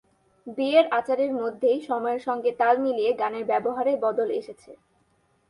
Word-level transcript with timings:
বিয়ের 0.47 0.85
আচারের 0.91 1.31
মধ্যেই 1.41 1.79
সময়ের 1.89 2.21
সঙ্গে 2.27 2.51
তাল 2.59 2.75
মিলিয়ে 2.85 3.11
গানের 3.13 3.45
ব্যবহারে 3.51 3.93
বদল 4.03 4.29
এসেছে। 4.39 4.71